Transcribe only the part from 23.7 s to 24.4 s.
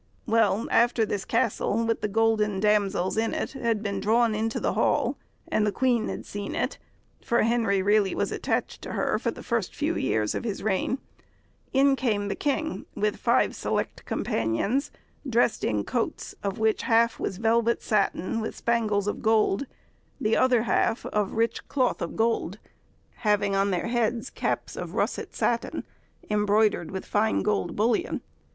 heads